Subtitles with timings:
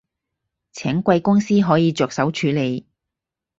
[0.73, 2.87] 請貴公司可以着手處理